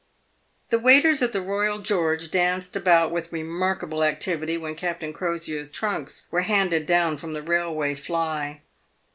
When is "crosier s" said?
5.13-5.69